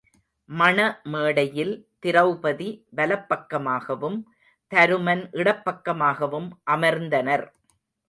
மண 0.49 0.77
மேடையில் 1.05 1.73
திரெளபதி 2.03 2.69
வலப்பக்கமாகவும் 2.97 4.19
தருமன் 4.71 5.23
இடப்பக்கமாகவும் 5.41 6.49
அமர்ந்தனர். 6.75 7.47